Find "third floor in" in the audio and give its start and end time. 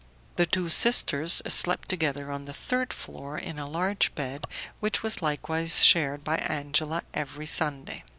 2.55-3.59